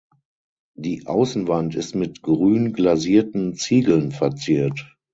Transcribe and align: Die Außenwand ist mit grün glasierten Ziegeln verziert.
Die 0.75 1.05
Außenwand 1.05 1.75
ist 1.75 1.93
mit 1.93 2.23
grün 2.23 2.73
glasierten 2.73 3.53
Ziegeln 3.53 4.11
verziert. 4.11 4.95